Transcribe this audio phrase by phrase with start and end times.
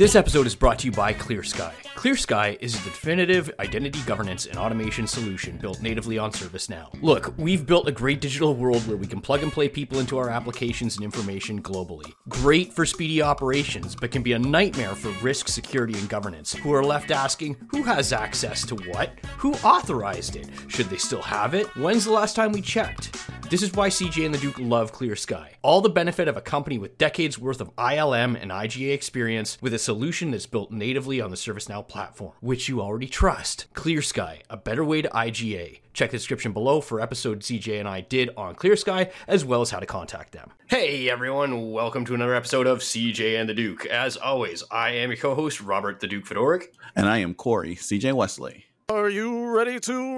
[0.00, 1.89] This episode is brought to you by ClearSky.
[2.00, 6.88] ClearSky is the definitive identity governance and automation solution built natively on ServiceNow.
[7.02, 10.16] Look, we've built a great digital world where we can plug and play people into
[10.16, 12.10] our applications and information globally.
[12.26, 16.72] Great for speedy operations, but can be a nightmare for risk, security, and governance, who
[16.72, 21.52] are left asking who has access to what, who authorized it, should they still have
[21.52, 23.14] it, when's the last time we checked?
[23.50, 25.48] This is why CJ and the Duke love ClearSky.
[25.62, 29.74] All the benefit of a company with decades worth of ILM and IGA experience with
[29.74, 33.66] a solution that's built natively on the ServiceNow platform, which you already trust.
[33.74, 35.80] Clear Sky, a better way to IGA.
[35.92, 39.60] Check the description below for episode CJ and I did on Clear Sky, as well
[39.60, 40.50] as how to contact them.
[40.68, 43.86] Hey everyone, welcome to another episode of CJ and the Duke.
[43.86, 46.68] As always, I am your co-host Robert the Duke Fedoric.
[46.94, 48.66] And I am Corey, CJ Wesley.
[48.88, 50.16] Are you ready to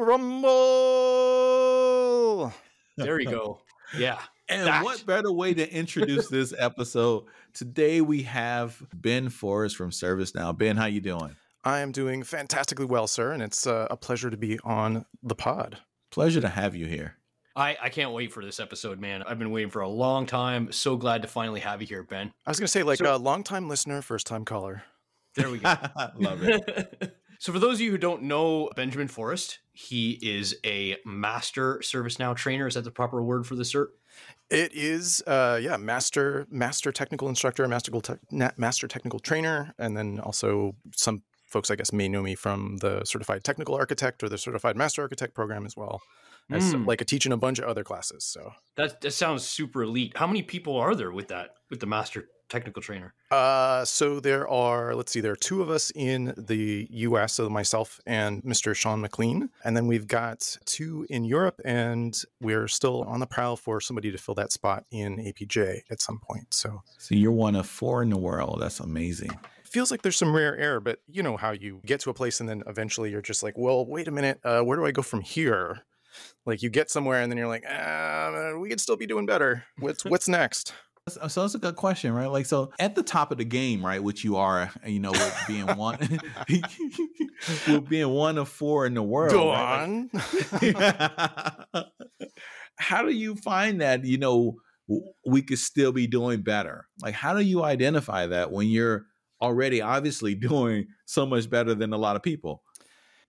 [1.23, 2.53] rumble?
[2.97, 3.61] There we go.
[3.99, 4.19] Yeah.
[4.49, 4.85] And that.
[4.85, 7.25] what better way to introduce this episode?
[7.53, 10.57] Today we have Ben Forrest from ServiceNow.
[10.57, 11.37] Ben, how you doing?
[11.65, 15.35] I am doing fantastically well, sir, and it's uh, a pleasure to be on the
[15.35, 15.79] pod.
[16.11, 17.17] Pleasure to have you here.
[17.55, 19.23] I, I can't wait for this episode, man.
[19.23, 20.73] I've been waiting for a long time.
[20.73, 22.33] So glad to finally have you here, Ben.
[22.47, 24.83] I was going to say, like a So- long time listener, first time caller.
[25.37, 25.75] There we go.
[26.17, 27.17] Love it.
[27.39, 32.37] so, for those of you who don't know Benjamin Forrest, he is a master ServiceNow
[32.37, 32.67] trainer.
[32.67, 33.89] Is that the proper word for the cert?
[34.51, 40.21] It is, uh, yeah, master master technical instructor, master te- master technical trainer, and then
[40.21, 41.23] also some
[41.53, 45.03] folks, I guess, may know me from the certified technical architect or the certified master
[45.03, 46.01] architect program as well.
[46.51, 46.87] As Mm.
[46.87, 48.25] like a teaching a bunch of other classes.
[48.25, 50.13] So That that sounds super elite.
[50.17, 53.15] How many people are there with that with the master technical trainer?
[53.31, 57.49] Uh, so there are, let's see, there are two of us in the US, so
[57.49, 58.75] myself and Mr.
[58.75, 59.49] Sean McLean.
[59.65, 64.11] And then we've got two in Europe, and we're still on the prowl for somebody
[64.13, 66.53] to fill that spot in APJ at some point.
[66.53, 68.59] So so you're one of four in the world.
[68.61, 69.31] That's amazing.
[69.73, 72.41] Feels like there's some rare air, but you know how you get to a place
[72.41, 75.03] and then eventually you're just like, well, wait a minute, uh, where do I go
[75.03, 75.81] from here?
[76.45, 79.65] Like you get somewhere and then you're like, ah, we could still be doing better.
[79.79, 80.75] What's what's next?
[81.09, 82.31] So so that's a good question, right?
[82.31, 85.45] Like, so at the top of the game, right, which you are, you know, with
[85.49, 85.99] being one,
[87.67, 89.33] with being one of four in the world.
[89.33, 89.83] Go right?
[89.83, 90.11] on.
[91.73, 91.87] Like-
[92.79, 94.57] how do you find that, you know,
[95.27, 96.87] we could still be doing better?
[97.01, 99.07] Like, how do you identify that when you're
[99.43, 102.63] already obviously doing so much better than a lot of people?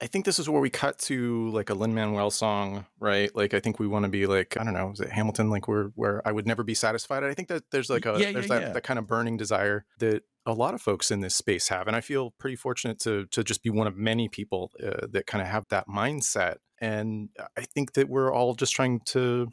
[0.01, 3.33] I think this is where we cut to like a Lin Manuel song, right?
[3.33, 5.49] Like I think we want to be like I don't know, is it Hamilton?
[5.49, 7.23] Like where where I would never be satisfied.
[7.23, 8.73] I think that there's like a Yeah, there's yeah, that, yeah.
[8.73, 11.95] that kind of burning desire that a lot of folks in this space have, and
[11.95, 15.41] I feel pretty fortunate to to just be one of many people uh, that kind
[15.41, 16.57] of have that mindset.
[16.81, 19.47] And I think that we're all just trying to.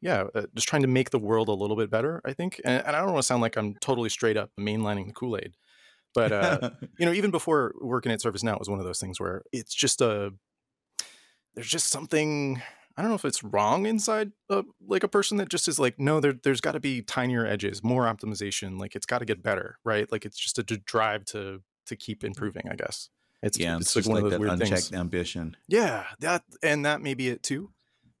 [0.00, 2.20] Yeah, uh, just trying to make the world a little bit better.
[2.26, 5.06] I think, and, and I don't want to sound like I'm totally straight up mainlining
[5.06, 5.54] the Kool Aid,
[6.14, 9.20] but uh, you know, even before working at ServiceNow, it was one of those things
[9.20, 10.32] where it's just a
[11.54, 12.62] there's just something
[12.96, 15.98] I don't know if it's wrong inside a, like a person that just is like,
[15.98, 18.78] no, there, there's got to be tinier edges, more optimization.
[18.78, 20.10] Like it's got to get better, right?
[20.12, 22.68] Like it's just a drive to to keep improving.
[22.70, 23.10] I guess
[23.42, 25.00] it's yeah, it's, it's, like one like of those that weird unchecked things.
[25.00, 25.56] ambition.
[25.68, 27.70] Yeah, that and that may be it too,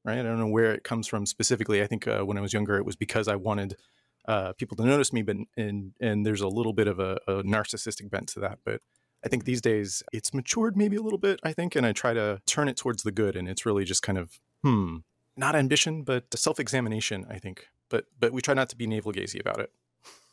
[0.04, 0.18] right?
[0.18, 1.80] I don't know where it comes from specifically.
[1.80, 3.76] I think uh, when I was younger, it was because I wanted
[4.26, 7.42] uh, people to notice me, but and and there's a little bit of a, a
[7.42, 8.58] narcissistic bent to that.
[8.64, 8.80] But
[9.24, 11.40] I think these days it's matured maybe a little bit.
[11.42, 14.02] I think, and I try to turn it towards the good, and it's really just
[14.02, 14.98] kind of hmm,
[15.36, 17.26] not ambition, but self examination.
[17.28, 19.70] I think, but but we try not to be navel gazy about it.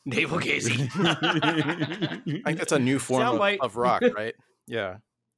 [0.05, 0.89] Navel gazing.
[0.95, 4.33] I think that's a new form of, of rock, right?
[4.67, 4.97] Yeah.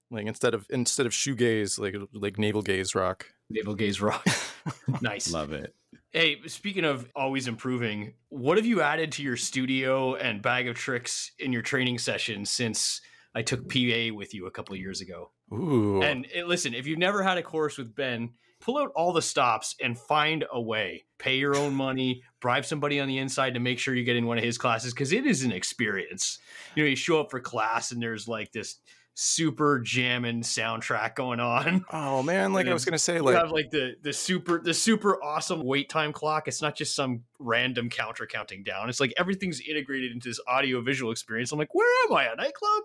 [0.09, 3.25] Like instead of instead of shoegaze, like like navel gaze rock.
[3.49, 4.25] Navel gaze rock.
[5.01, 5.31] nice.
[5.33, 5.75] Love it.
[6.13, 10.75] Hey, speaking of always improving, what have you added to your studio and bag of
[10.75, 13.01] tricks in your training sessions since
[13.33, 15.31] I took PA with you a couple of years ago?
[15.51, 16.03] Ooh.
[16.03, 18.29] And eh, listen, if you've never had a course with Ben,
[18.61, 21.03] pull out all the stops and find a way.
[21.17, 24.27] Pay your own money, bribe somebody on the inside to make sure you get in
[24.27, 26.37] one of his classes because it is an experience.
[26.75, 28.75] You know, you show up for class and there's like this
[29.15, 31.85] super jamming soundtrack going on.
[31.93, 34.73] oh man, like I was gonna say, You like have like the the super the
[34.73, 36.47] super awesome wait time clock.
[36.47, 38.89] It's not just some random counter counting down.
[38.89, 41.51] It's like everything's integrated into this audio visual experience.
[41.51, 42.25] I'm like, where am I?
[42.25, 42.83] A nightclub?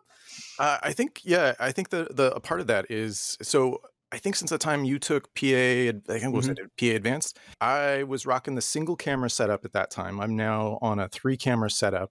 [0.59, 3.81] uh, I think yeah, I think the the a part of that is so.
[4.11, 7.39] I think since the time you took PA, I think what was it PA Advanced,
[7.61, 10.19] I was rocking the single camera setup at that time.
[10.19, 12.11] I'm now on a three camera setup.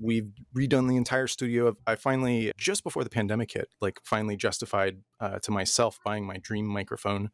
[0.00, 1.76] We've redone the entire studio.
[1.86, 6.38] I finally, just before the pandemic hit, like finally justified uh, to myself buying my
[6.38, 7.30] dream microphone.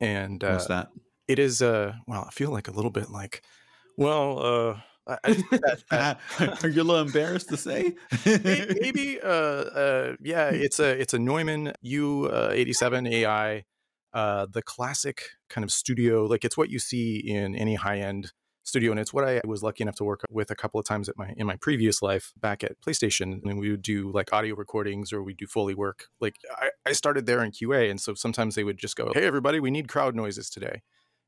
[0.00, 0.88] And uh, What's that?
[1.28, 3.42] it is uh well i feel like a little bit like
[3.96, 5.44] well uh I,
[5.90, 6.16] I
[6.62, 7.94] Are you a little embarrassed to say?
[8.24, 13.64] maybe, uh, uh, yeah, it's a it's a Neumann U87 AI,
[14.14, 16.24] uh, the classic kind of studio.
[16.24, 18.32] Like it's what you see in any high end
[18.64, 21.08] studio and it's what i was lucky enough to work with a couple of times
[21.08, 23.42] at my in my previous life back at playstation.
[23.44, 26.06] And we would do like audio recordings or we do foley work.
[26.20, 29.24] Like I, I started there in qa and so sometimes they would just go hey
[29.24, 30.82] everybody we need crowd noises today.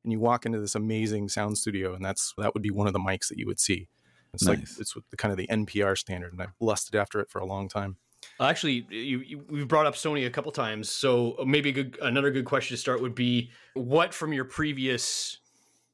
[0.04, 2.92] And you walk into this amazing sound studio and that's that would be one of
[2.92, 3.88] the mics that you would see.
[4.34, 4.58] It's nice.
[4.58, 7.46] like it's the kind of the npr standard and i've lusted after it for a
[7.46, 7.96] long time.
[8.40, 12.30] Actually, you, you, we've brought up Sony a couple times, so maybe a good, another
[12.30, 15.38] good question to start would be: What from your previous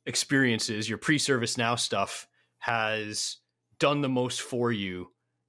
[0.07, 2.27] experiences, your pre-service now stuff
[2.59, 3.39] has
[3.79, 5.09] done the most for you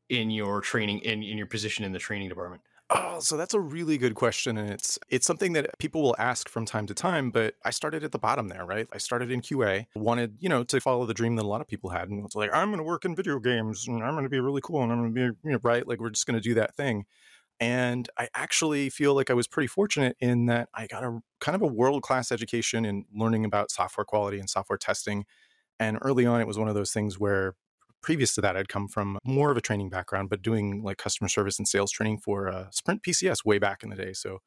[0.09, 2.61] in your training in, in your position in the training department?
[2.89, 4.57] Oh, so that's a really good question.
[4.57, 8.03] And it's it's something that people will ask from time to time, but I started
[8.03, 8.87] at the bottom there, right?
[8.93, 11.67] I started in QA, wanted, you know, to follow the dream that a lot of
[11.67, 12.09] people had.
[12.09, 14.83] And it's like, I'm gonna work in video games and I'm gonna be really cool
[14.83, 15.87] and I'm gonna be, you know, right?
[15.87, 17.05] Like we're just gonna do that thing.
[17.59, 21.55] And I actually feel like I was pretty fortunate in that I got a kind
[21.55, 25.25] of a world class education in learning about software quality and software testing.
[25.79, 27.53] And early on, it was one of those things where
[28.01, 31.29] previous to that, I'd come from more of a training background, but doing like customer
[31.29, 34.13] service and sales training for uh, Sprint PCS way back in the day.
[34.13, 34.39] So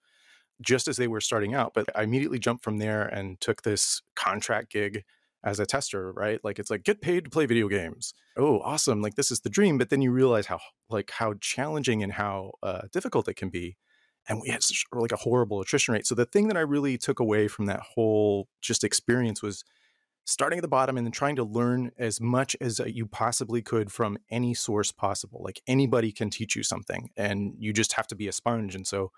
[0.61, 4.03] just as they were starting out, but I immediately jumped from there and took this
[4.15, 5.05] contract gig
[5.47, 6.41] as a tester, right?
[6.45, 8.13] Like it's like get paid to play video games.
[8.37, 9.01] Oh, awesome!
[9.01, 9.79] Like this is the dream.
[9.79, 10.59] But then you realize how
[10.91, 13.77] like how challenging and how uh, difficult it can be.
[14.29, 16.05] And we had such like a horrible attrition rate.
[16.05, 19.65] So the thing that I really took away from that whole just experience was
[20.25, 23.93] starting at the bottom and then trying to learn as much as you possibly could
[23.93, 25.41] from any source possible.
[25.45, 28.75] Like anybody can teach you something, and you just have to be a sponge.
[28.75, 29.13] And so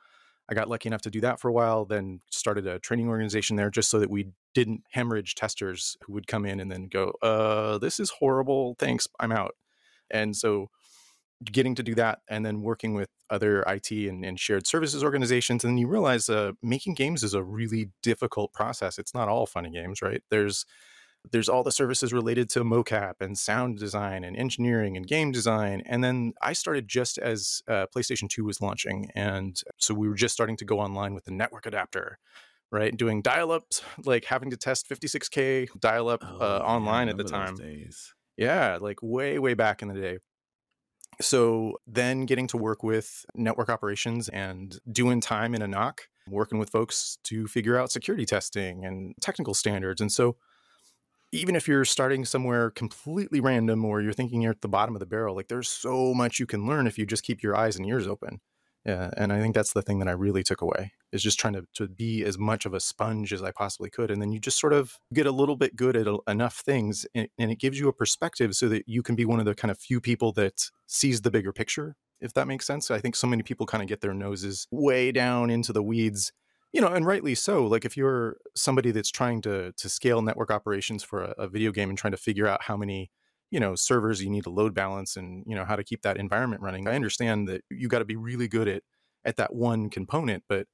[0.50, 3.56] I got lucky enough to do that for a while, then started a training organization
[3.56, 7.12] there just so that we didn't hemorrhage testers who would come in and then go,
[7.22, 8.74] uh, this is horrible.
[8.78, 9.06] Thanks.
[9.20, 9.56] I'm out.
[10.10, 10.70] And so
[11.44, 15.62] getting to do that and then working with other IT and, and shared services organizations.
[15.62, 18.98] And then you realize uh, making games is a really difficult process.
[18.98, 20.22] It's not all fun and games, right?
[20.30, 20.64] There's
[21.30, 25.82] there's all the services related to mocap and sound design and engineering and game design.
[25.86, 29.10] And then I started just as uh, PlayStation 2 was launching.
[29.14, 32.18] And so we were just starting to go online with the network adapter,
[32.70, 32.96] right?
[32.96, 37.24] Doing dial ups, like having to test 56K dial up oh, uh, online at the
[37.24, 37.56] time.
[38.36, 40.18] Yeah, like way, way back in the day.
[41.20, 46.60] So then getting to work with network operations and doing time in a knock, working
[46.60, 50.00] with folks to figure out security testing and technical standards.
[50.00, 50.36] And so
[51.32, 55.00] even if you're starting somewhere completely random or you're thinking you're at the bottom of
[55.00, 57.76] the barrel, like there's so much you can learn if you just keep your eyes
[57.76, 58.40] and ears open.
[58.84, 61.52] Yeah, and I think that's the thing that I really took away is just trying
[61.54, 64.10] to, to be as much of a sponge as I possibly could.
[64.10, 67.04] And then you just sort of get a little bit good at a, enough things
[67.14, 69.54] and, and it gives you a perspective so that you can be one of the
[69.54, 72.90] kind of few people that sees the bigger picture, if that makes sense.
[72.90, 76.32] I think so many people kind of get their noses way down into the weeds
[76.72, 80.50] you know and rightly so like if you're somebody that's trying to to scale network
[80.50, 83.10] operations for a, a, video game and trying to figure out how many
[83.50, 86.16] you know servers you need to load balance and you know how to keep that
[86.16, 88.82] environment running i understand that you got to be really good at
[89.24, 90.66] at that one component but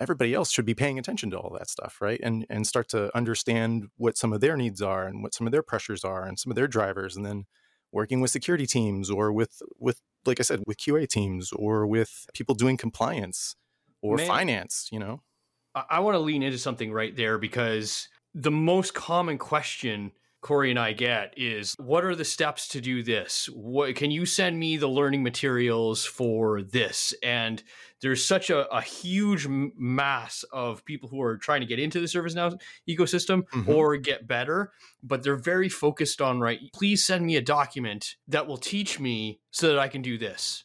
[0.00, 3.14] everybody else should be paying attention to all that stuff right and and start to
[3.16, 6.38] understand what some of their needs are and what some of their pressures are and
[6.38, 7.44] some of their drivers and then
[7.92, 12.26] working with security teams or with with like i said with qa teams or with
[12.34, 13.56] people doing compliance
[14.02, 14.26] or Man.
[14.26, 15.22] finance you know
[15.90, 20.12] I want to lean into something right there because the most common question
[20.46, 23.46] Corey and I get is what are the steps to do this?
[23.46, 27.12] What can you send me the learning materials for this?
[27.20, 27.60] And
[28.00, 32.06] there's such a, a huge mass of people who are trying to get into the
[32.06, 33.68] ServiceNow ecosystem mm-hmm.
[33.68, 34.70] or get better,
[35.02, 36.60] but they're very focused on right.
[36.72, 40.62] Please send me a document that will teach me so that I can do this.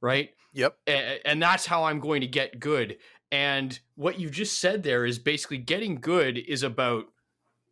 [0.00, 0.30] Right.
[0.52, 0.78] Yep.
[0.86, 2.96] And, and that's how I'm going to get good.
[3.32, 7.06] And what you just said there is basically getting good is about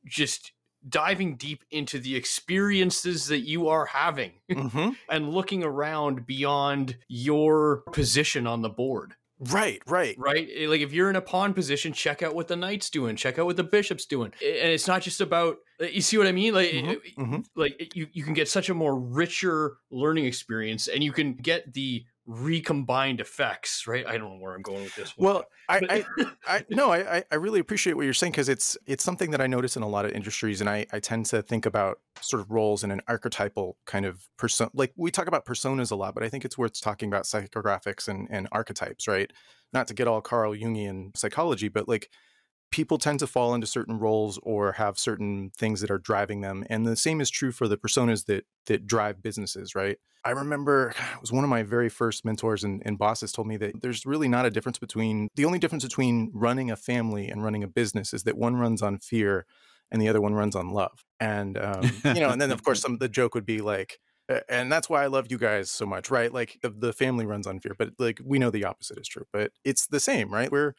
[0.06, 0.52] just
[0.86, 4.90] diving deep into the experiences that you are having mm-hmm.
[5.08, 9.14] and looking around beyond your position on the board.
[9.40, 10.16] Right, right.
[10.18, 10.48] Right?
[10.54, 13.38] Eh, like if you're in a pawn position, check out what the knight's doing, check
[13.38, 14.32] out what the bishop's doing.
[14.40, 16.54] And it's not just about eh, you see what I mean?
[16.54, 16.90] Like mm-hmm.
[16.90, 17.40] Eh, mm-hmm.
[17.56, 21.72] like you you can get such a more richer learning experience and you can get
[21.74, 24.06] the recombined effects, right?
[24.06, 25.16] I don't know where I'm going with this.
[25.16, 28.76] One, well, I, I, I, no, I, I really appreciate what you're saying because it's
[28.86, 31.42] it's something that I notice in a lot of industries, and I, I tend to
[31.42, 34.68] think about sort of roles in an archetypal kind of person.
[34.72, 38.08] Like we talk about personas a lot, but I think it's worth talking about psychographics
[38.08, 39.30] and and archetypes, right?
[39.72, 42.10] Not to get all Carl Jungian psychology, but like
[42.74, 46.64] people tend to fall into certain roles or have certain things that are driving them
[46.68, 49.98] and the same is true for the personas that that drive businesses right?
[50.24, 53.56] I remember it was one of my very first mentors and, and, bosses told me
[53.58, 57.44] that there's really not a difference between the only difference between running a family and
[57.44, 59.46] running a business is that one runs on fear
[59.92, 61.04] and the other one runs on love.
[61.20, 64.00] And um, you know and then of course some the joke would be like
[64.48, 66.32] and that's why I love you guys so much, right?
[66.32, 69.26] Like the, the family runs on fear, but like we know the opposite is true,
[69.32, 70.50] but it's the same, right?
[70.50, 70.74] Where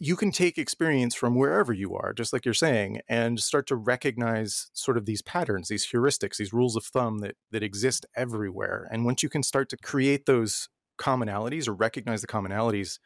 [0.00, 3.76] you can take experience from wherever you are, just like you're saying, and start to
[3.76, 8.88] recognize sort of these patterns, these heuristics, these rules of thumb that that exist everywhere.
[8.90, 12.98] And once you can start to create those commonalities or recognize the commonalities,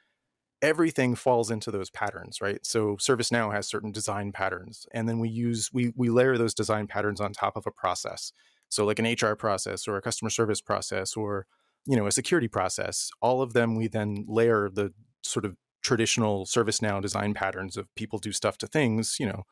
[0.62, 2.64] everything falls into those patterns, right?
[2.64, 6.86] So ServiceNow has certain design patterns, and then we use we we layer those design
[6.86, 8.32] patterns on top of a process.
[8.70, 11.46] So like an HR process or a customer service process or
[11.86, 16.46] you know a security process, all of them we then layer the sort of traditional
[16.46, 19.44] ServiceNow design patterns of people do stuff to things, you know,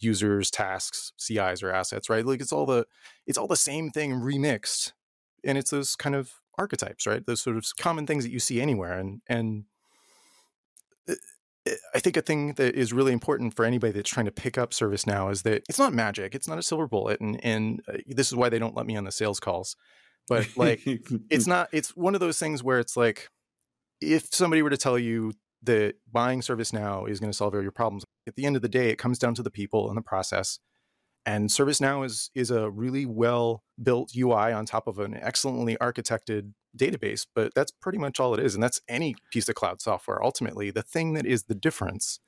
[0.00, 2.24] users, tasks, CIs, or assets, right?
[2.24, 2.86] Like it's all the
[3.26, 4.92] it's all the same thing remixed,
[5.44, 7.24] and it's those kind of archetypes, right?
[7.26, 9.64] Those sort of common things that you see anywhere, and and
[11.08, 11.14] uh,
[11.94, 14.72] I think a thing that is really important for anybody that's trying to pick up
[14.72, 18.28] ServiceNow is that it's not magic, it's not a silver bullet, and and uh, this
[18.28, 19.76] is why they don't let me on the sales calls.
[20.28, 20.82] But like,
[21.30, 21.68] it's not.
[21.72, 23.28] It's one of those things where it's like,
[24.00, 25.32] if somebody were to tell you
[25.64, 28.04] that buying ServiceNow is going to solve all your problems.
[28.26, 30.58] At the end of the day, it comes down to the people and the process.
[31.26, 36.52] And ServiceNow is is a really well built UI on top of an excellently architected
[36.76, 38.54] database, but that's pretty much all it is.
[38.54, 40.22] And that's any piece of cloud software.
[40.24, 42.20] Ultimately, the thing that is the difference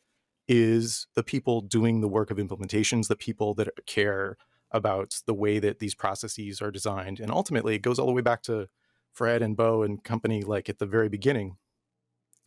[0.49, 4.37] is the people doing the work of implementations, the people that care
[4.71, 7.21] about the way that these processes are designed.
[7.21, 8.69] And ultimately, it goes all the way back to
[9.13, 11.57] Fred and Bo and company, like at the very beginning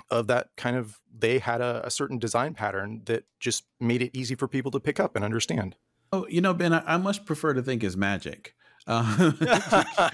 [0.10, 4.16] of that kind of they had a, a, certain design pattern that just made it
[4.16, 5.76] easy for people to pick up and understand.
[6.12, 8.56] Oh, you know, Ben, I, I much prefer to think is magic.
[8.88, 9.32] Uh-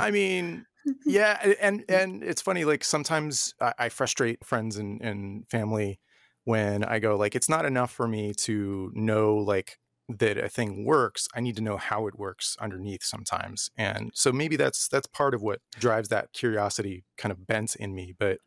[0.00, 0.66] I mean,
[1.04, 2.64] yeah, and and it's funny.
[2.64, 6.00] Like sometimes I, I frustrate friends and, and family
[6.44, 9.78] when I go like, it's not enough for me to know like
[10.08, 14.30] that a thing works i need to know how it works underneath sometimes and so
[14.30, 18.38] maybe that's that's part of what drives that curiosity kind of bent in me but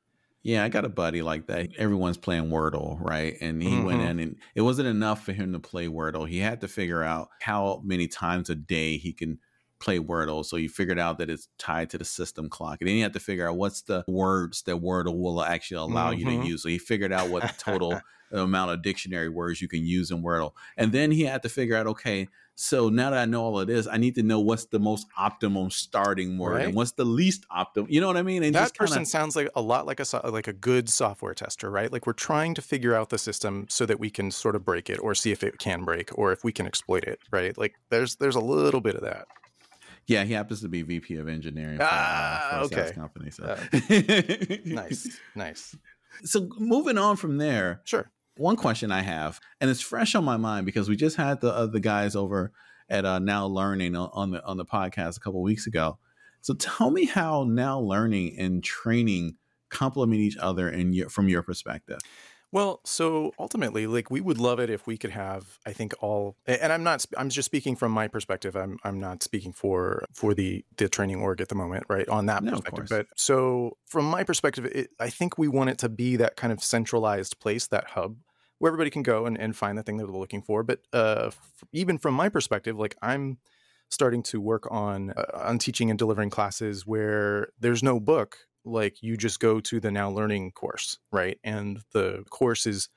[0.43, 3.86] yeah i got a buddy like that everyone's playing wordle right and he mm-hmm.
[3.86, 7.03] went in and it wasn't enough for him to play wordle he had to figure
[7.03, 9.39] out how many times a day he can
[9.79, 10.46] play Wordle.
[10.46, 12.77] So he figured out that it's tied to the system clock.
[12.81, 16.12] And then he had to figure out what's the words that Wordle will actually allow
[16.12, 16.19] mm-hmm.
[16.19, 16.43] you to mm-hmm.
[16.43, 16.63] use.
[16.63, 18.00] So he figured out what the total
[18.31, 20.51] amount of dictionary words you can use in Wordle.
[20.77, 22.27] And then he had to figure out, okay,
[22.61, 25.07] so now that I know all of this, I need to know what's the most
[25.17, 26.65] optimum starting word right.
[26.65, 27.89] and what's the least optimum.
[27.89, 28.43] You know what I mean?
[28.43, 29.09] And that person kinda...
[29.09, 31.89] sounds like a lot like a like a good software tester, right?
[31.89, 34.89] Like we're trying to figure out the system so that we can sort of break
[34.89, 37.57] it or see if it can break or if we can exploit it, right?
[37.57, 39.27] Like there's there's a little bit of that.
[40.07, 42.91] Yeah, he happens to be VP of engineering for, ah, uh, for okay.
[42.93, 43.31] company.
[43.31, 43.57] So uh,
[44.65, 45.77] nice, nice.
[46.25, 50.38] So moving on from there, sure one question I have, and it's fresh on my
[50.38, 52.51] mind because we just had the uh, the guys over
[52.89, 56.00] at uh, Now Learning on the on the podcast a couple weeks ago.
[56.41, 59.36] So tell me how Now Learning and training
[59.69, 62.00] complement each other in your from your perspective.
[62.51, 66.36] Well, so ultimately, like we would love it if we could have, I think all,
[66.48, 68.55] and I'm not, I'm just speaking from my perspective.
[68.55, 72.08] I'm, I'm not speaking for for the the training org at the moment, right?
[72.10, 75.77] On that no, perspective, but so from my perspective, it, I think we want it
[75.79, 78.15] to be that kind of centralized place, that hub
[78.59, 80.63] where everybody can go and, and find the thing that they're looking for.
[80.63, 83.39] But uh, f- even from my perspective, like I'm
[83.89, 88.37] starting to work on uh, on teaching and delivering classes where there's no book.
[88.65, 91.39] Like you just go to the Now Learning course, right?
[91.43, 92.89] And the course is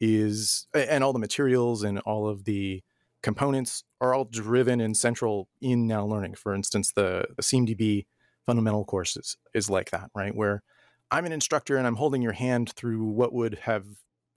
[0.00, 2.82] is and all the materials and all of the
[3.22, 6.34] components are all driven and central in Now Learning.
[6.34, 8.06] For instance, the, the CMDB
[8.46, 10.34] fundamental courses is like that, right?
[10.34, 10.62] Where
[11.10, 13.84] I'm an instructor and I'm holding your hand through what would have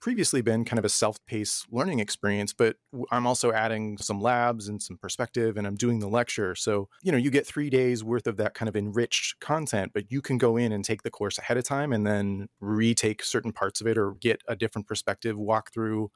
[0.04, 2.76] previously been kind of a self-paced learning experience but
[3.10, 6.54] i'm also adding some labs and some perspective and i'm doing the lecture.
[6.54, 10.12] So you know you get three days worth of that kind of enriched content but
[10.12, 13.50] you can go in and take the course ahead of time and then retake certain
[13.50, 16.10] parts of it or get a different perspective walk through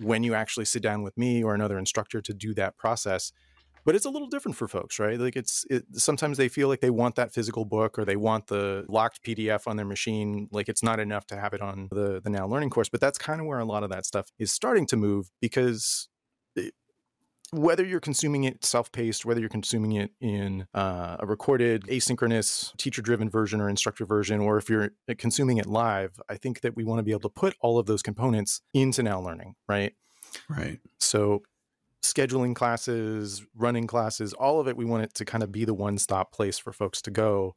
[0.00, 3.32] when you actually sit down with me or another instructor to do that process
[3.84, 6.80] but it's a little different for folks right like it's it, sometimes they feel like
[6.80, 10.68] they want that physical book or they want the locked pdf on their machine like
[10.68, 13.40] it's not enough to have it on the the now learning course but that's kind
[13.40, 16.08] of where a lot of that stuff is starting to move because
[16.56, 16.74] it,
[17.52, 23.28] whether you're consuming it self-paced, whether you're consuming it in uh, a recorded, asynchronous, teacher-driven
[23.28, 27.00] version or instructor version, or if you're consuming it live, I think that we want
[27.00, 29.94] to be able to put all of those components into Now Learning, right?
[30.48, 30.78] Right.
[30.98, 31.42] So
[32.02, 35.74] scheduling classes, running classes, all of it, we want it to kind of be the
[35.74, 37.54] one-stop place for folks to go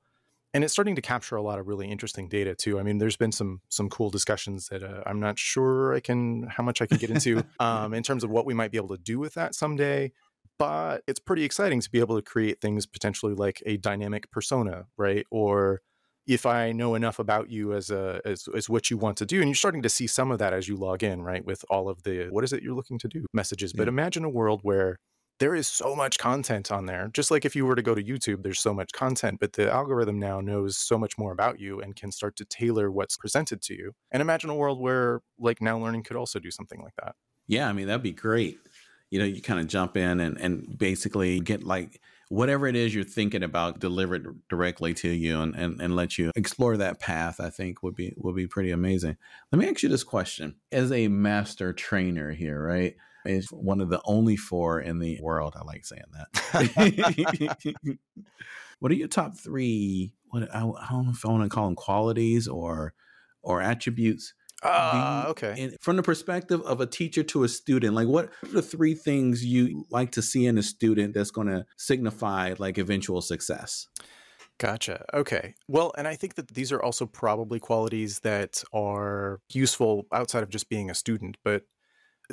[0.54, 2.80] and it's starting to capture a lot of really interesting data too.
[2.80, 6.44] I mean, there's been some some cool discussions that uh, I'm not sure I can
[6.44, 8.96] how much I can get into um, in terms of what we might be able
[8.96, 10.12] to do with that someday.
[10.60, 14.86] But it's pretty exciting to be able to create things potentially like a dynamic persona,
[14.98, 15.26] right?
[15.32, 15.82] Or
[16.26, 19.40] if I know enough about you as a as, as what you want to do,
[19.40, 21.46] and you're starting to see some of that as you log in, right?
[21.46, 23.74] With all of the what is it you're looking to do messages.
[23.74, 24.98] But imagine a world where
[25.40, 27.10] there is so much content on there.
[27.14, 29.72] Just like if you were to go to YouTube, there's so much content, but the
[29.72, 33.62] algorithm now knows so much more about you and can start to tailor what's presented
[33.64, 33.92] to you.
[34.12, 37.16] And imagine a world where like now learning could also do something like that.
[37.48, 38.58] Yeah, I mean that'd be great.
[39.10, 42.00] You know, you kind of jump in and and basically get like
[42.34, 46.32] whatever it is you're thinking about delivered directly to you and, and, and let you
[46.36, 49.18] explore that path, I think would be would be pretty amazing.
[49.52, 50.56] Let me ask you this question.
[50.72, 52.96] As a master trainer here, right?
[53.26, 55.56] is one of the only four in the world.
[55.56, 57.58] I like saying that.
[58.80, 60.14] what are your top three?
[60.30, 62.94] What I, I, don't know if I want to call them qualities or
[63.42, 64.34] or attributes.
[64.64, 65.54] Ah, uh, okay.
[65.58, 68.96] In, from the perspective of a teacher to a student, like what are the three
[68.96, 73.88] things you like to see in a student that's going to signify like eventual success?
[74.60, 75.04] Gotcha.
[75.14, 75.56] Okay.
[75.68, 80.50] Well, and I think that these are also probably qualities that are useful outside of
[80.50, 81.64] just being a student, but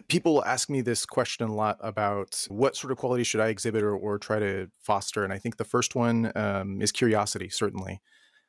[0.08, 3.82] people ask me this question a lot about what sort of quality should I exhibit
[3.82, 5.24] or, or try to foster.
[5.24, 8.00] And I think the first one um, is curiosity, certainly.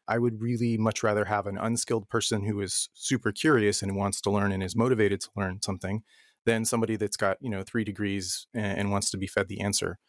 [0.08, 4.22] I would really much rather have an unskilled person who is super curious and wants
[4.22, 6.04] to learn and is motivated to learn something
[6.46, 9.62] than somebody that's got, you know, three degrees and, and wants to be fed the
[9.62, 10.00] answer.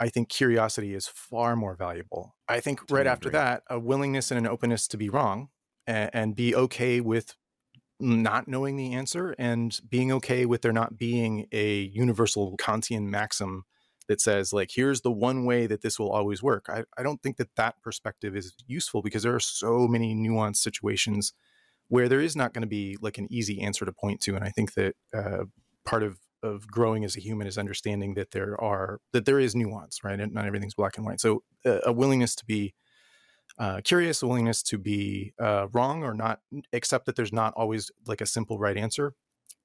[0.00, 2.34] I think curiosity is far more valuable.
[2.48, 5.48] I think right after that, a willingness and an openness to be wrong
[5.86, 7.34] and, and be okay with
[8.00, 13.64] not knowing the answer and being okay with there not being a universal Kantian maxim
[14.08, 17.22] that says like here's the one way that this will always work I, I don't
[17.22, 21.32] think that that perspective is useful because there are so many nuanced situations
[21.88, 24.44] where there is not going to be like an easy answer to point to and
[24.44, 25.44] i think that uh,
[25.84, 29.54] part of of growing as a human is understanding that there are that there is
[29.54, 32.74] nuance right and not everything's black and white so uh, a willingness to be
[33.58, 36.40] uh, curious, willingness to be uh, wrong or not
[36.72, 39.14] accept that there's not always like a simple right answer.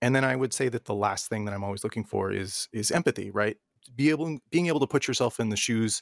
[0.01, 2.67] And then I would say that the last thing that I'm always looking for is
[2.71, 3.57] is empathy, right?
[3.95, 6.01] Be able being able to put yourself in the shoes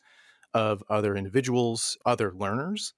[0.53, 2.93] of other individuals, other learners,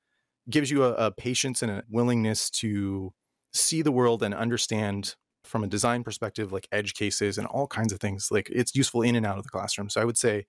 [0.49, 3.13] gives you a, a patience and a willingness to
[3.53, 7.93] see the world and understand from a design perspective, like edge cases and all kinds
[7.93, 8.29] of things.
[8.31, 9.89] Like it's useful in and out of the classroom.
[9.89, 10.45] So I would say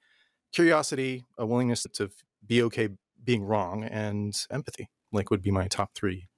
[0.53, 2.11] curiosity, a willingness to
[2.46, 2.88] be okay
[3.22, 6.29] being wrong and empathy like would be my top three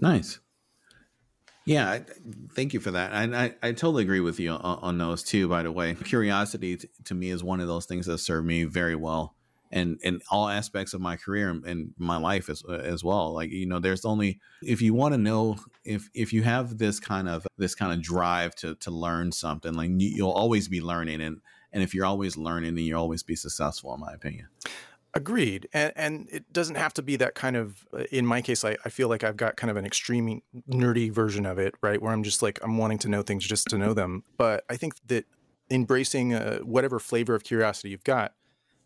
[0.00, 0.40] nice
[1.66, 2.04] yeah I,
[2.54, 5.48] thank you for that I, I, I totally agree with you on, on, those too
[5.48, 5.94] by the way.
[5.94, 9.36] Curiosity t- to me is one of those things that serve me very well
[9.70, 13.34] and in all aspects of my career and my life as as well.
[13.34, 17.00] Like you know there's only if you want to know if if you have this
[17.00, 21.20] kind of this kind of drive to to learn something like you'll always be learning
[21.20, 21.40] and
[21.72, 24.46] and if you're always learning then you'll always be successful in my opinion
[25.16, 25.66] Agreed.
[25.72, 28.76] And, and it doesn't have to be that kind of, uh, in my case, I,
[28.84, 32.00] I feel like I've got kind of an extreme nerdy version of it, right?
[32.02, 34.24] Where I'm just like, I'm wanting to know things just to know them.
[34.36, 35.24] But I think that
[35.70, 38.34] embracing uh, whatever flavor of curiosity you've got,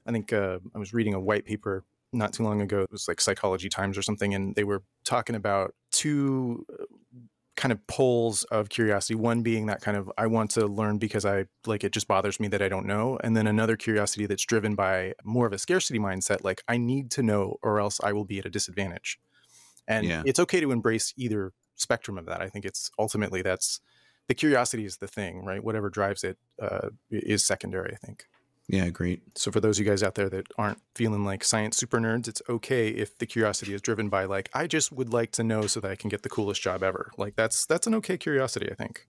[0.07, 2.83] I think uh, I was reading a white paper not too long ago.
[2.83, 4.33] It was like Psychology Times or something.
[4.33, 6.85] And they were talking about two uh,
[7.57, 11.25] kind of poles of curiosity one being that kind of i want to learn because
[11.25, 14.45] i like it just bothers me that i don't know and then another curiosity that's
[14.45, 18.13] driven by more of a scarcity mindset like i need to know or else i
[18.13, 19.19] will be at a disadvantage.
[19.89, 20.23] And yeah.
[20.25, 23.81] it's okay to embrace either spectrum of that i think it's ultimately that's
[24.29, 25.63] the curiosity is the thing right?
[25.63, 28.27] Whatever drives it uh, is secondary i think
[28.71, 29.21] yeah, great.
[29.37, 32.29] So for those of you guys out there that aren't feeling like science super nerds,
[32.29, 35.67] it's okay if the curiosity is driven by like I just would like to know
[35.67, 37.11] so that I can get the coolest job ever.
[37.19, 39.09] Like that's that's an okay curiosity, I think.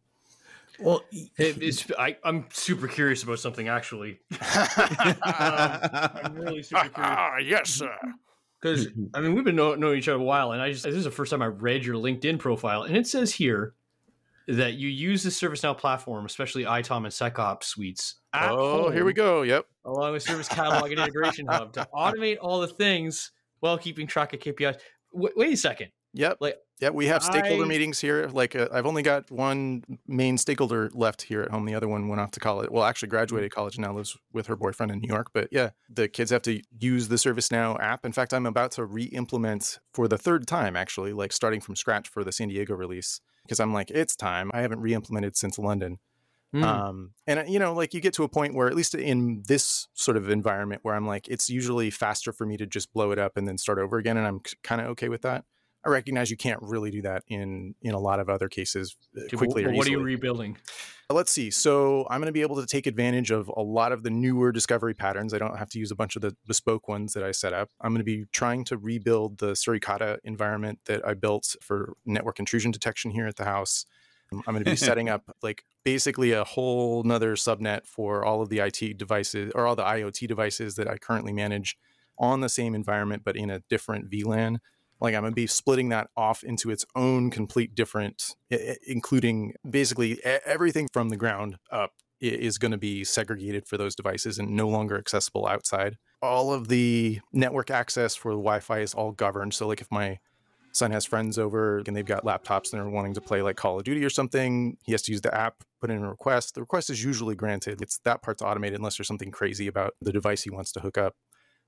[0.80, 1.04] Well,
[1.38, 4.20] it's, I, am super curious about something actually.
[4.32, 6.94] um, I'm really super curious.
[6.98, 7.96] Ah, yes, sir.
[8.60, 10.96] Because I mean, we've been know, knowing each other a while, and I just this
[10.96, 13.76] is the first time I read your LinkedIn profile, and it says here
[14.58, 18.16] that you use the ServiceNow platform, especially ITOM and SecOps suites.
[18.34, 19.44] oh, here we go.
[19.44, 19.66] Yep.
[19.86, 24.34] Along with Service Catalog and Integration Hub to automate all the things while keeping track
[24.34, 24.78] of KPIs.
[25.14, 25.90] W- wait a second.
[26.14, 26.38] Yep.
[26.42, 28.28] Like, yeah, we have stakeholder I- meetings here.
[28.28, 31.66] Like, uh, I've only got one main stakeholder left here at home.
[31.66, 32.70] The other one went off to college.
[32.70, 35.28] Well, actually, graduated college and now lives with her boyfriend in New York.
[35.34, 38.06] But yeah, the kids have to use the ServiceNow app.
[38.06, 42.10] In fact, I'm about to re-implement for the third time, actually, like starting from scratch
[42.10, 44.52] for the San Diego release because I'm like, it's time.
[44.54, 46.00] I haven't re-implemented since London.
[46.54, 46.64] hmm.
[46.64, 49.44] Um, and uh, you know, like you get to a point where, at least in
[49.48, 53.12] this sort of environment, where I'm like, it's usually faster for me to just blow
[53.12, 55.46] it up and then start over again, and I'm kind of okay with that.
[55.84, 59.22] I recognize you can't really do that in in a lot of other cases uh,
[59.24, 60.58] Okay, quickly what are you rebuilding?
[61.10, 61.52] Let's see.
[61.52, 64.52] So I'm going to be able to take advantage of a lot of the newer
[64.52, 65.34] discovery patterns.
[65.34, 67.70] I don't have to use a bunch of the bespoke ones that I set up.
[67.82, 72.40] I'm going to be trying to rebuild the Suricata environment that I built for network
[72.40, 73.86] intrusion detection here at the house.
[74.32, 78.42] Um, I'm going to be setting up like basically a whole nother subnet for all
[78.42, 81.78] of the IT devices or all the IoT devices that I currently manage
[82.18, 84.60] on the same environment, but in a different VLAN
[85.02, 88.36] like i'm going to be splitting that off into its own complete different
[88.88, 94.38] including basically everything from the ground up is going to be segregated for those devices
[94.38, 95.98] and no longer accessible outside.
[96.22, 99.54] All of the network access for the wi-fi is all governed.
[99.54, 100.20] So like if my
[100.72, 103.78] son has friends over and they've got laptops and they're wanting to play like call
[103.78, 106.56] of duty or something he has to use the app put in a request.
[106.56, 107.82] The request is usually granted.
[107.82, 110.98] It's that part's automated unless there's something crazy about the device he wants to hook
[110.98, 111.16] up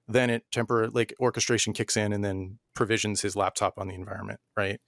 [0.08, 4.40] then it temporary like orchestration kicks in and then provisions his laptop on the environment
[4.58, 4.80] right?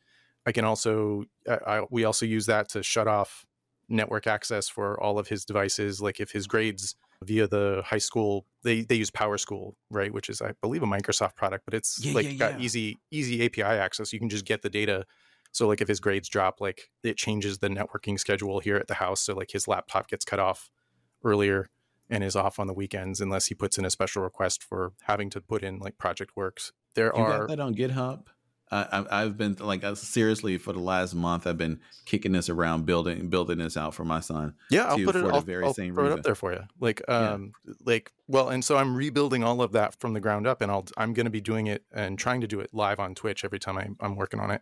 [0.45, 3.45] I can also I, I, we also use that to shut off
[3.89, 8.45] network access for all of his devices like if his grades via the high school
[8.63, 12.13] they they use PowerSchool, right which is i believe a microsoft product but it's Yeah,
[12.13, 12.59] like yeah, got yeah.
[12.59, 14.11] easy easy api access.
[14.11, 15.05] You can just get the data.
[15.51, 18.95] So like if his grades drop like it changes the networking schedule here at the
[18.95, 19.21] house.
[19.21, 20.69] So like his laptop gets cut off
[21.23, 21.67] earlier
[22.09, 25.29] and is off on the weekends unless he puts in a special request for having
[25.31, 26.71] to put in like project works.
[26.93, 28.23] There You are got that on GitHub?
[28.71, 31.45] I, I've been like seriously for the last month.
[31.45, 34.55] I've been kicking this around, building building this out for my son.
[34.71, 35.19] yeah, I'll put it.
[35.21, 36.63] for the I'll, very I'll same throw it up there for you.
[36.79, 37.33] Like, Yeah.
[37.33, 37.51] um,
[37.85, 40.85] like well, and so I'm rebuilding all of that from the ground up, and I'll
[40.97, 43.59] I'm going to be doing it and trying to do it live on Twitch every
[43.59, 44.61] time I, I'm working on it.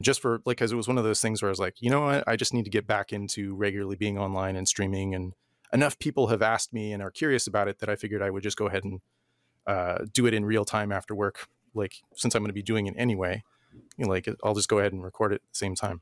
[0.00, 1.90] Just for like, because it was one of those things where I was like, you
[1.90, 5.34] know what, I just need to get back into regularly being online and streaming, and
[5.72, 8.42] enough people have asked me and are curious about it that I figured I would
[8.42, 9.00] just go ahead and
[9.66, 11.46] uh, do it in real time after work.
[11.74, 13.42] Like, since I'm going to be doing it anyway,
[13.96, 16.00] you know, like I'll just go ahead and record it at the same time.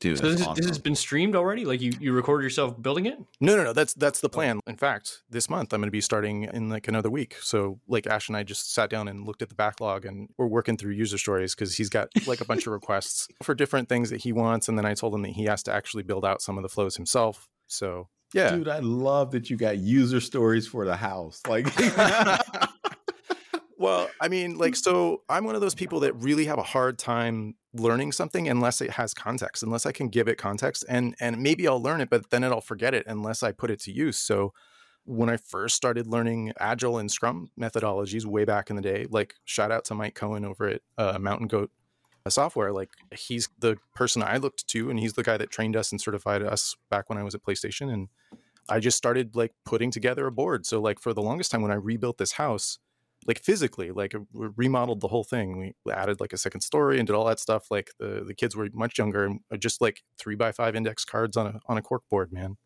[0.00, 1.64] Dude, So this, that's is- this has been streamed already.
[1.64, 3.16] Like you, you recorded yourself building it.
[3.40, 3.72] No, no, no.
[3.72, 4.58] That's that's the plan.
[4.66, 7.36] In fact, this month I'm going to be starting in like another week.
[7.40, 10.48] So like Ash and I just sat down and looked at the backlog, and we're
[10.48, 14.10] working through user stories because he's got like a bunch of requests for different things
[14.10, 16.42] that he wants, and then I told him that he has to actually build out
[16.42, 17.48] some of the flows himself.
[17.68, 21.40] So yeah, Dude, I love that you got user stories for the house.
[21.46, 21.66] Like,
[23.78, 26.98] well, I mean, like, so I'm one of those people that really have a hard
[26.98, 31.40] time learning something unless it has context, unless I can give it context, and and
[31.40, 34.18] maybe I'll learn it, but then I'll forget it unless I put it to use.
[34.18, 34.52] So
[35.04, 39.36] when I first started learning Agile and Scrum methodologies way back in the day, like
[39.44, 41.70] shout out to Mike Cohn over at uh, Mountain Goat
[42.30, 45.92] Software, like he's the person I looked to, and he's the guy that trained us
[45.92, 48.08] and certified us back when I was at PlayStation, and
[48.68, 50.64] I just started like putting together a board.
[50.64, 52.78] So like for the longest time when I rebuilt this house,
[53.26, 55.58] like physically, like we remodeled the whole thing.
[55.58, 57.70] We added like a second story and did all that stuff.
[57.70, 61.04] Like the the kids were much younger and uh, just like three by five index
[61.04, 62.56] cards on a on a cork board, man.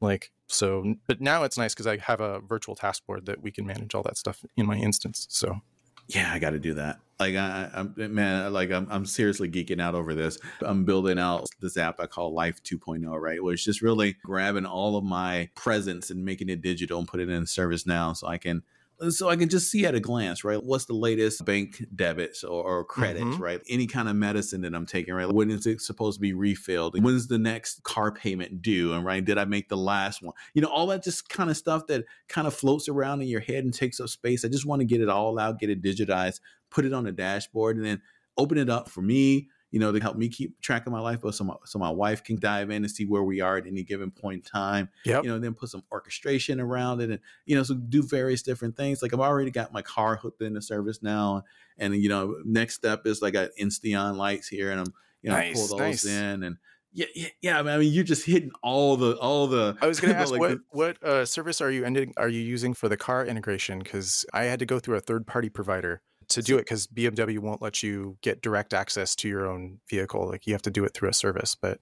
[0.00, 3.50] Like so, but now it's nice because I have a virtual task board that we
[3.50, 5.26] can manage all that stuff in my instance.
[5.30, 5.60] So
[6.08, 6.98] yeah, I got to do that.
[7.18, 10.38] Like, I, I'm eh, man, like I'm, I'm seriously geeking out over this.
[10.60, 13.42] I'm building out this app I call Life 2.0, right?
[13.42, 17.20] Where it's just really grabbing all of my presence and making it digital and put
[17.20, 18.62] it in service now, so I can
[19.10, 20.62] so I can just see at a glance, right?
[20.62, 23.40] What's the latest bank debits or, or credits, Mhm.
[23.40, 23.60] right?
[23.68, 25.30] Any kind of medicine that I'm taking, right?
[25.30, 27.02] When is it supposed to be refilled?
[27.02, 28.92] When's the next car payment due?
[28.92, 30.34] And right, did I make the last one?
[30.54, 33.40] You know, all that just kind of stuff that kind of floats around in your
[33.40, 34.44] head and takes up space.
[34.44, 37.12] I just want to get it all out, get it digitized, put it on a
[37.12, 38.00] dashboard, and then
[38.38, 39.48] open it up for me.
[39.72, 41.90] You know, to help me keep track of my life, but so my, so my
[41.90, 44.88] wife can dive in and see where we are at any given point in time
[45.06, 45.24] Yep.
[45.24, 48.76] you know, then put some orchestration around it and, you know, so do various different
[48.76, 49.02] things.
[49.02, 51.42] Like I've already got my car hooked into the service now.
[51.78, 55.30] And, you know, next step is like I got Insteon lights here and I'm, you
[55.30, 56.04] know, Nice, pull those nice.
[56.04, 56.56] in and
[56.94, 57.58] yeah, yeah, yeah.
[57.58, 60.40] I mean, you're just hitting all the, all the, I was going to ask like,
[60.40, 63.78] what the- what uh, service are you ending are you using for the car integration?
[63.78, 67.38] Because I had to go through a third party provider to do it because BMW
[67.38, 70.28] won't let you get direct access to your own vehicle.
[70.28, 71.54] Like you have to do it through a service.
[71.54, 71.80] But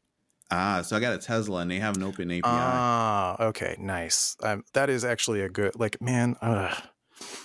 [0.51, 2.43] ah, so I got a Tesla and they have an open API.
[2.45, 4.37] ah, okay, nice.
[4.43, 6.37] Um, that is actually a good like man.
[6.41, 6.75] Uh,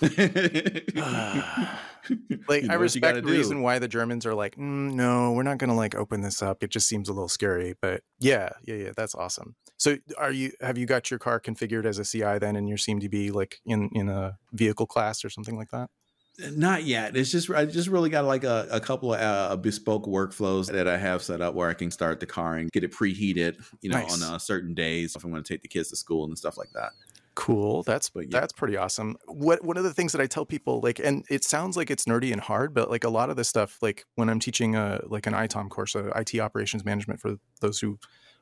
[2.48, 3.28] like You I know what respect the do.
[3.28, 6.42] reason why the Germans are like, mm, no, we're not going to like open this
[6.42, 6.62] up.
[6.62, 7.74] It just seems a little scary.
[7.80, 9.56] But yeah, yeah, yeah, that's awesome.
[9.76, 10.52] So are you?
[10.60, 13.90] Have you got your car configured as a CI then, and your CMDB like in
[13.92, 15.90] in a vehicle class or something like that?
[16.38, 17.16] Not yet.
[17.16, 20.86] It's just I just really got like a, a couple of uh, bespoke workflows that
[20.86, 23.90] I have set up where I can start the car and get it preheated, you
[23.90, 24.22] know, Nice.
[24.22, 26.58] on uh, certain days if I'm going to take the kids to school and stuff
[26.58, 26.92] like that.
[27.36, 27.82] Cool.
[27.82, 28.40] That's But yeah.
[28.40, 29.16] that's pretty awesome.
[29.26, 32.06] What one of the things that I tell people like, and it sounds like it's
[32.06, 35.00] nerdy and hard, but like a lot of this stuff, like when I'm teaching a
[35.06, 37.98] like an ITOM course, a IT operations management for those who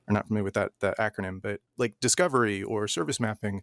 [0.09, 3.63] are not familiar with that that acronym, but like discovery or service mapping,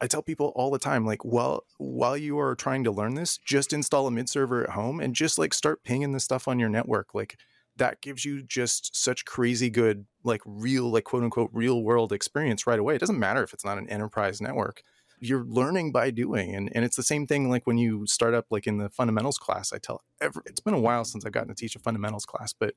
[0.00, 3.38] I tell people all the time, like, while while you are trying to learn this,
[3.38, 6.58] just install a mid server at home and just like start pinging the stuff on
[6.58, 7.14] your network.
[7.14, 7.38] Like
[7.76, 12.66] that gives you just such crazy good, like real, like quote unquote real world experience
[12.66, 12.96] right away.
[12.96, 14.82] It doesn't matter if it's not an enterprise network.
[15.20, 16.54] You're learning by doing.
[16.54, 19.38] And and it's the same thing like when you start up like in the fundamentals
[19.38, 19.72] class.
[19.72, 22.52] I tell every, it's been a while since I've gotten to teach a fundamentals class,
[22.52, 22.74] but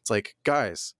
[0.00, 0.94] it's like, guys,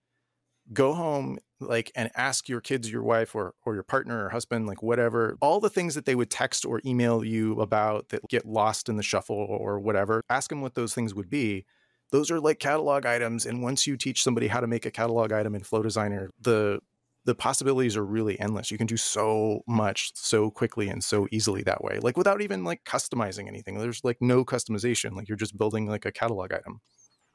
[0.73, 4.67] go home like and ask your kids your wife or or your partner or husband
[4.67, 8.47] like whatever all the things that they would text or email you about that get
[8.47, 11.65] lost in the shuffle or whatever ask them what those things would be.
[12.13, 15.33] Those are like catalog items and once you teach somebody how to make a catalog
[15.33, 16.81] item in flow designer the
[17.27, 18.71] the possibilities are really endless.
[18.71, 22.65] You can do so much so quickly and so easily that way like without even
[22.65, 23.79] like customizing anything.
[23.79, 26.81] There's like no customization like you're just building like a catalog item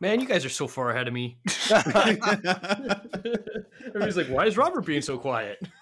[0.05, 1.39] Man, you guys are so far ahead of me.
[3.87, 5.57] Everybody's like, why is Robert being so quiet?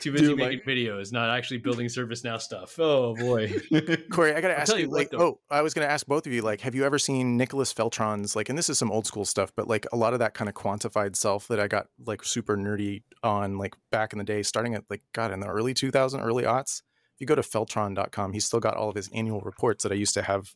[0.00, 2.78] Too busy Dude, making videos, not actually building ServiceNow stuff.
[2.78, 3.52] Oh boy.
[4.12, 5.18] Corey, I gotta I'll ask you, you like, though.
[5.18, 8.36] oh, I was gonna ask both of you, like, have you ever seen Nicholas Feltron's,
[8.36, 10.48] like, and this is some old school stuff, but like a lot of that kind
[10.48, 14.44] of quantified self that I got like super nerdy on, like back in the day,
[14.44, 16.82] starting at like, God, in the early 2000, early aughts.
[17.14, 19.96] If you go to feltron.com, he's still got all of his annual reports that I
[19.96, 20.54] used to have,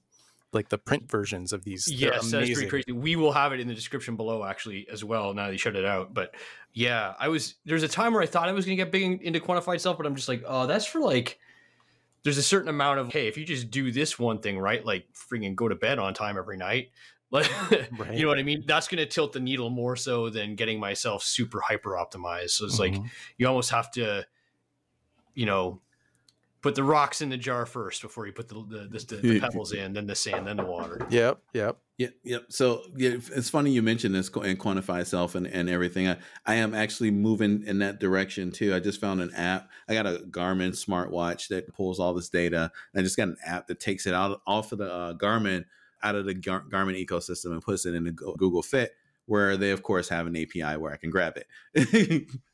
[0.53, 1.87] like the print versions of these.
[1.93, 2.93] Yes, that's pretty crazy.
[2.93, 5.35] We will have it in the description below, actually, as well.
[5.35, 6.35] Now that you shut it out, but
[6.73, 9.23] yeah, I was there's a time where I thought I was going to get big
[9.23, 11.39] into quantified self, but I'm just like, oh, that's for like.
[12.25, 15.07] There's a certain amount of hey, if you just do this one thing right, like
[15.15, 16.91] freaking go to bed on time every night,
[17.31, 17.49] like
[17.97, 18.15] Right.
[18.15, 18.65] you know what I mean.
[18.67, 22.51] That's going to tilt the needle more so than getting myself super hyper optimized.
[22.51, 23.09] So it's like Mhm.
[23.39, 24.27] you almost have to,
[25.35, 25.81] you know,
[26.61, 29.73] put the rocks in the jar first before you put the the, the, the pebbles
[29.73, 31.07] in, then the sand, then the water.
[31.11, 31.79] Yep, yep.
[31.99, 32.45] Yep, yep.
[32.49, 36.09] So yeah, it's funny you mentioned this and quantify self and, and everything.
[36.09, 36.17] I,
[36.47, 38.73] I am actually moving in that direction too.
[38.73, 39.69] I just found an app.
[39.89, 42.71] I got a Garmin smartwatch that pulls all this data.
[42.93, 45.65] And I just got an app that takes it out off of the uh, Garmin
[46.05, 48.95] out of the Gar- Garmin ecosystem and puts it in the Google Fit,
[49.27, 52.29] where they of course have an API where I can grab it.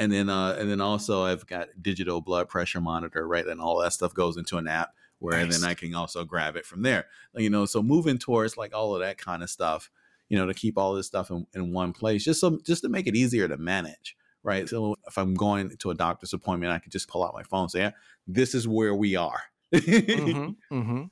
[0.00, 3.46] and then uh, and then also I've got digital blood pressure monitor, right?
[3.46, 5.60] And all that stuff goes into an app where Nice.
[5.60, 7.06] then I can also grab it from there.
[7.36, 9.90] You know, so moving towards like all of that kind of stuff,
[10.30, 12.88] you know, to keep all this stuff in, in one place, just so just to
[12.88, 14.66] make it easier to manage, right?
[14.68, 17.62] So if I'm going to a doctor's appointment, I can just pull out my phone,
[17.62, 17.90] and say, yeah,
[18.26, 19.42] this is where we are.
[19.74, 21.02] hmm hmm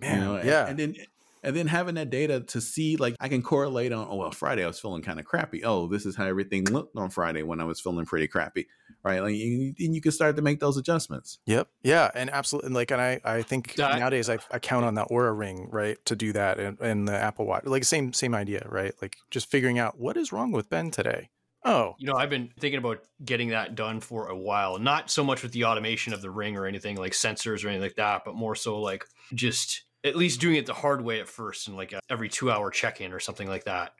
[0.00, 0.66] Man, you know, and- yeah.
[0.68, 0.94] and then
[1.42, 4.64] and then having that data to see like i can correlate on oh well friday
[4.64, 7.60] i was feeling kind of crappy oh this is how everything looked on friday when
[7.60, 8.66] i was feeling pretty crappy
[9.04, 11.68] right like you, and you can start to make those adjustments Yep.
[11.82, 12.10] Yeah.
[12.14, 12.66] And absolutely.
[12.68, 15.68] And like, and I, I think That- nowadays I, I count on the Oura ring,
[15.70, 17.64] right, to do that and, and the Apple Watch.
[17.64, 18.92] Like, same, same idea, right?
[19.00, 21.30] Like, just figuring out what is wrong with Ben today.
[21.64, 24.78] Oh, You know, I've been thinking about getting that done for a while.
[24.78, 27.82] Not so much with the automation of the ring or anything like sensors or anything
[27.82, 31.28] like that, but more so like just at least doing it the hard way at
[31.28, 33.92] first and like a, every two hour check in or something like that.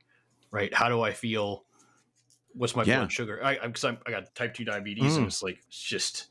[0.50, 0.72] Right?
[0.72, 1.64] How do I feel?
[2.54, 2.98] What's my Yeah.
[2.98, 3.40] blood sugar?
[3.44, 5.28] i'm because I'm, I got type two diabetes and Mm.
[5.28, 6.28] it's like it's just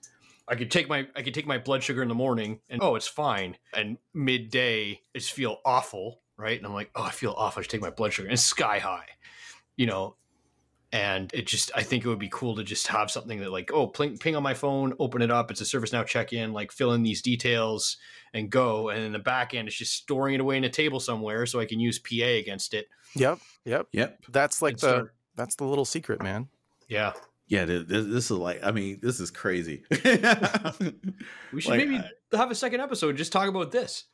[0.47, 2.95] I could take my I could take my blood sugar in the morning and oh
[2.95, 7.33] it's fine and midday I just feel awful right and I'm like oh I feel
[7.37, 9.07] awful I should take my blood sugar and it's sky high
[9.75, 10.15] you know
[10.93, 13.71] and it just i think it would be cool to just have something that like
[13.73, 16.53] oh ping, ping on my phone open it up it's a service now check in
[16.53, 17.97] like fill in these details
[18.33, 20.99] and go and in the back end it's just storing it away in a table
[20.99, 23.39] somewhere so i can use pa against it yep.
[23.65, 23.87] Yep.
[23.91, 26.47] yep That's like and the, start- that's the little secret, man.
[26.87, 27.13] yeah
[27.47, 31.97] yeah this, this is like i mean this is crazy we should Like, maybe
[32.33, 34.05] I- have a second episode and just talk about this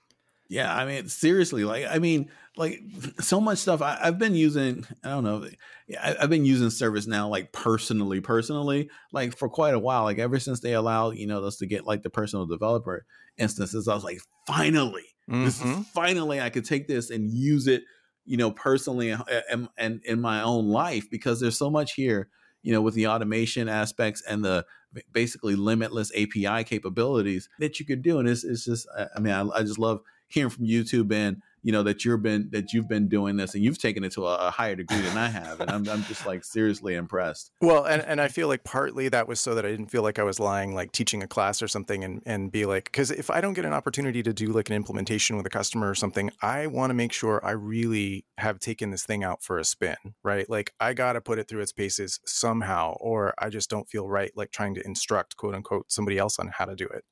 [0.49, 2.79] Yeah, I mean, seriously, like, I mean, like,
[3.19, 3.81] so much stuff.
[3.81, 5.47] I, I've been using, I don't know,
[5.87, 10.03] yeah, I, I've been using ServiceNow like personally, personally, like for quite a while.
[10.03, 13.05] Like ever since they allowed, you know, us to get like the personal developer
[13.37, 15.05] instances, I was like, finally,
[15.41, 15.63] this Mhm.
[15.63, 17.83] is finally I could take this and use it,
[18.25, 22.29] you know, personally and, and and in my own life because there's so much here,
[22.61, 24.65] you know, with the automation aspects and the
[25.11, 28.19] basically limitless API capabilities that you could do.
[28.19, 30.01] And it's, it's just, I mean, I, I just love
[30.33, 33.63] hearing from YouTube and you know that you've been that you've been doing this and
[33.63, 36.25] you've taken it to a, a higher degree than I have, and I'm I'm just
[36.25, 37.51] like seriously impressed.
[37.61, 40.19] Well, and and I feel like partly that was so that I didn't feel like
[40.19, 43.29] I was lying, like teaching a class or something, and and be like, because if
[43.29, 46.29] I don't get an opportunity to do like an implementation with a customer or something,
[46.41, 49.95] I want to make sure I really have taken this thing out for a spin,
[50.21, 50.49] right?
[50.49, 54.09] Like I got to put it through its paces somehow, or I just don't feel
[54.09, 57.05] right, like trying to instruct quote unquote somebody else on how to do it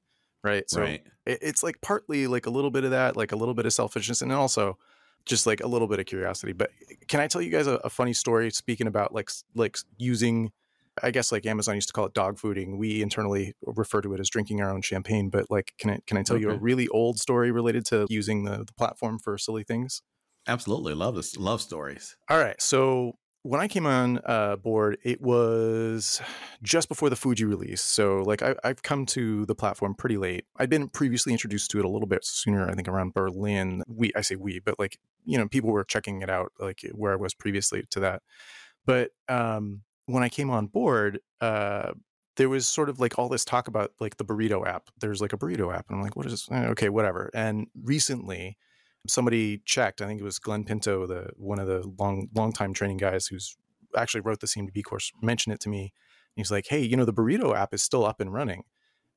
[0.43, 0.69] right?
[0.69, 1.03] So right.
[1.25, 3.73] It, it's like partly like a little bit of that like a little bit of
[3.73, 4.77] selfishness and also
[5.25, 6.53] just like a little bit of curiosity.
[6.53, 9.77] But eh, can i tell you guys a, a, funny story speaking about like like
[9.97, 10.51] using
[11.03, 12.77] i guess like amazon used to call it dog fooding.
[12.77, 16.17] We internally refer to it as drinking our own champagne but like can i can
[16.17, 16.43] i tell okay.
[16.43, 20.01] you a really old story related to using the, the platform for silly things?
[20.47, 20.93] Absolutely.
[20.93, 22.17] Love this love stories.
[22.29, 22.59] All right.
[22.61, 26.21] So when I came on uh, board, it was
[26.61, 27.81] just before the Fuji release.
[27.81, 30.45] So, like, I, have come to the platform pretty late.
[30.57, 33.83] I'd been previously introduced to it a little bit sooner, I think around Berlin.
[33.87, 37.13] We, I say we, but like, you know, people were checking it out, like where
[37.13, 38.21] I was previously to that.
[38.85, 41.91] But um, when I came on board, uh,
[42.37, 44.89] there was sort of like all this talk about like the burrito app.
[44.99, 46.49] There's like a burrito app, and I'm like, what is this?
[46.51, 47.29] Eh, okay, whatever.
[47.33, 48.57] And recently,
[49.07, 50.01] somebody checked.
[50.01, 53.27] I think it was Glenn Pinto, the one of the long long time training guys
[53.27, 53.57] who's
[53.95, 55.93] actually wrote the CMDB course, mentioned it to me.
[56.35, 58.63] He's like, "Hey, you know, the Burrito app is still up and running."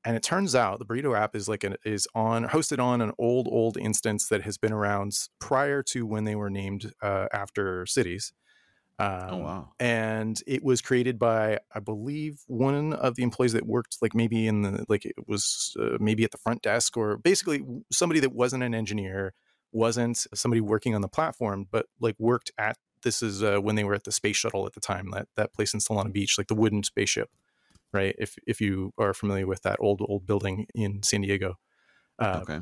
[0.05, 3.13] And it turns out the Burrito app is like an, is on hosted on an
[3.19, 7.87] old old instance that has been around prior to when they were named uh, after
[7.87, 8.33] cities.
[8.99, 9.73] Oh, um, oh wow!
[9.81, 14.47] And it was created by, I believe, one of the employees that worked like maybe
[14.47, 18.33] in the like it was uh, maybe at the front desk or basically somebody that
[18.33, 19.35] wasn't an engineer
[19.75, 23.85] wasn't somebody working on the platform, but like worked at this is uh, when they
[23.85, 26.49] were at the space shuttle at the time that that place in Solana Beach, like
[26.49, 27.29] the wooden spaceship,
[27.93, 28.15] right?
[28.19, 31.55] If if you are familiar with that old old building in San Diego,
[32.19, 32.61] uh, okay,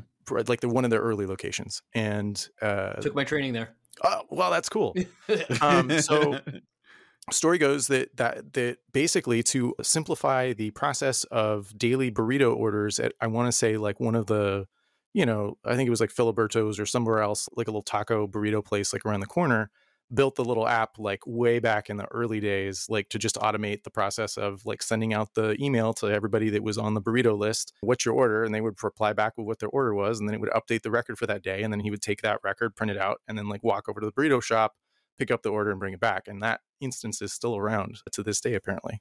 [0.48, 3.77] like the one of their early locations, and uh, took my training there.
[4.03, 4.94] Oh well, that's cool.
[5.61, 6.38] um, so
[7.31, 13.12] story goes that that that basically to simplify the process of daily burrito orders at
[13.20, 14.66] I want to say like one of the
[15.14, 18.27] you know, I think it was like Filiberto's or somewhere else, like a little taco
[18.27, 19.70] burrito place like around the corner,
[20.12, 23.83] built the little app like way back in the early days, like to just automate
[23.83, 27.37] the process of like sending out the email to everybody that was on the burrito
[27.37, 28.44] list, what's your order?
[28.44, 30.18] And they would reply back with what their order was.
[30.20, 31.62] And then it would update the record for that day.
[31.62, 34.01] And then he would take that record, print it out, and then like walk over
[34.01, 34.75] to the burrito shop,
[35.18, 36.27] pick up the order and bring it back.
[36.27, 39.01] And that instance is still around to this day, apparently.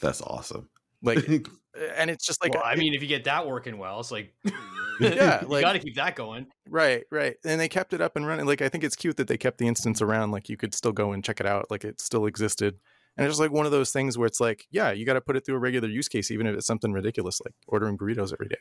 [0.00, 0.68] That's awesome.
[1.02, 1.26] Like,
[1.96, 4.34] and it's just like, well, I mean, if you get that working well, it's like,
[5.00, 6.46] yeah, like, you got to keep that going.
[6.68, 7.36] Right, right.
[7.44, 8.46] And they kept it up and running.
[8.46, 10.30] Like, I think it's cute that they kept the instance around.
[10.30, 11.70] Like, you could still go and check it out.
[11.70, 12.78] Like, it still existed.
[13.16, 15.20] And it's just like one of those things where it's like, yeah, you got to
[15.20, 18.32] put it through a regular use case, even if it's something ridiculous like ordering burritos
[18.32, 18.56] every day.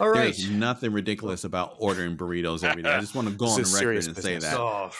[0.00, 0.24] All right.
[0.24, 2.90] There's nothing ridiculous about ordering burritos every day.
[2.90, 4.24] I just want to go on the record and business.
[4.24, 4.58] say that.
[4.58, 4.90] Oh,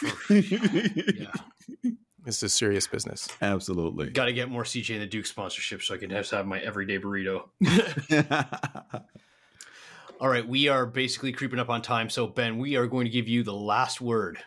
[1.90, 1.90] yeah.
[2.26, 3.28] This is serious business.
[3.40, 4.10] Absolutely.
[4.10, 6.58] Got to get more CJ and the Duke sponsorship so I can have, have my
[6.58, 7.44] everyday burrito.
[10.20, 12.10] All right, we are basically creeping up on time.
[12.10, 14.38] So, Ben, we are going to give you the last word.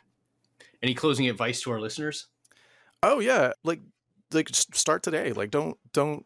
[0.84, 2.28] Any closing advice to our listeners?
[3.02, 3.80] Oh yeah, like
[4.34, 5.32] like start today.
[5.32, 6.26] Like don't don't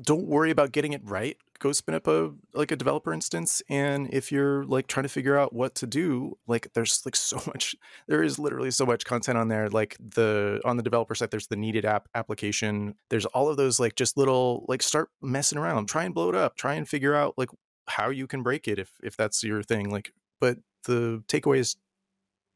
[0.00, 4.12] don't worry about getting it right go spin up a like a developer instance and
[4.12, 7.74] if you're like trying to figure out what to do like there's like so much
[8.06, 11.46] there is literally so much content on there like the on the developer side there's
[11.48, 15.86] the NeedIt app application there's all of those like just little like start messing around
[15.86, 17.50] try and blow it up try and figure out like
[17.88, 21.76] how you can break it if if that's your thing like but the takeaway is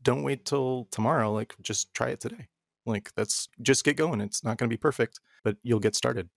[0.03, 2.49] don't wait till tomorrow like just try it today
[2.87, 6.29] like that's just get going it's not going to be perfect but you'll get started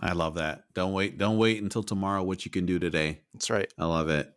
[0.00, 0.64] I love that.
[0.74, 1.18] Don't wait.
[1.18, 2.22] Don't wait until tomorrow.
[2.22, 3.20] What you can do today.
[3.32, 3.72] That's right.
[3.78, 4.32] I love it.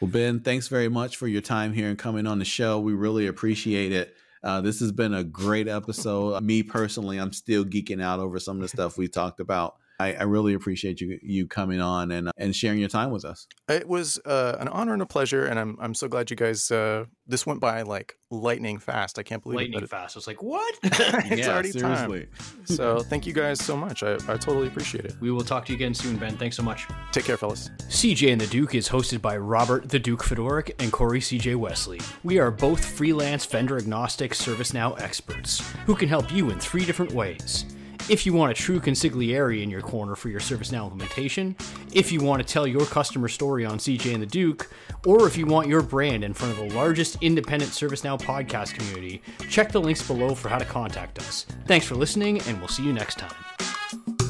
[0.00, 2.80] Well, Ben, thanks very much for your time here and coming on the show.
[2.80, 4.14] We really appreciate it.
[4.42, 6.42] Uh, this has been a great episode.
[6.42, 9.76] Me personally, I'm still geeking out over some of the stuff we talked about.
[9.98, 13.46] I, I, really appreciate you you coming on and and sharing your time with us.
[13.68, 16.70] It was uh, an honor and a pleasure, and I'm I'm so glad you guys.
[16.70, 19.18] Uh, this went by like lightning fast.
[19.18, 19.62] I can't believe it.
[19.62, 20.16] lightning it, fast.
[20.16, 20.74] I was like, what?
[20.82, 22.26] it's yeah, already seriously.
[22.26, 22.66] time.
[22.66, 24.02] So thank you guys so much.
[24.02, 25.14] I, I totally appreciate it.
[25.20, 26.36] We will talk to you again soon, Ben.
[26.36, 26.86] Thanks so much.
[27.12, 27.70] Take care, fellas.
[27.88, 32.00] CJ and the Duke is hosted by Robert the Duke Fedoruk and Corey CJ Wesley.
[32.22, 37.12] We are both freelance vendor agnostic ServiceNow experts who can help you in three different
[37.12, 37.64] ways
[38.08, 41.56] If you want a true consigliere in your corner for your ServiceNow implementation,
[41.92, 44.70] if you want to tell your customer story on CJ and the Duke,
[45.04, 49.22] or if you want your brand in front of the largest independent ServiceNow podcast community,
[49.50, 51.46] check the links below for how to contact us.
[51.66, 54.25] Thanks for listening, and we'll see you next time.